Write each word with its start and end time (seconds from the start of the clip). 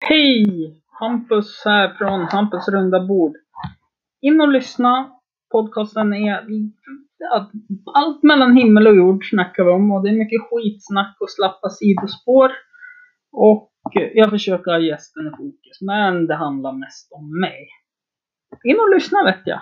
Hej! 0.00 0.82
Hampus 1.00 1.62
här 1.64 1.94
från 1.94 2.20
Hampus 2.20 2.68
runda 2.68 3.06
bord. 3.06 3.32
In 4.20 4.40
och 4.40 4.48
lyssna. 4.48 5.10
Podcasten 5.52 6.14
är 6.14 6.46
ja, 7.18 7.50
allt 7.94 8.22
mellan 8.22 8.56
himmel 8.56 8.86
och 8.86 8.96
jord 8.96 9.30
snackar 9.30 9.64
vi 9.64 9.70
om 9.70 9.90
och 9.92 10.02
det 10.02 10.08
är 10.08 10.18
mycket 10.18 10.40
skitsnack 10.50 11.16
och 11.20 11.30
slappa 11.30 11.68
sidospår. 11.68 12.50
Och 13.32 13.72
jag 14.14 14.30
försöker 14.30 14.70
ha 14.70 14.78
gästen 14.80 15.26
i 15.26 15.30
fokus, 15.30 15.80
men 15.80 16.26
det 16.26 16.34
handlar 16.34 16.72
mest 16.72 17.12
om 17.12 17.40
mig. 17.40 17.68
In 18.64 18.80
och 18.80 18.94
lyssna 18.94 19.24
vet 19.24 19.42
jag. 19.44 19.60